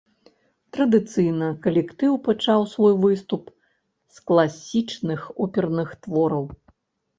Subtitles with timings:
[0.77, 3.43] Традыцыйна калектыў пачаў свой выступ
[4.17, 6.45] з класічных оперных твораў.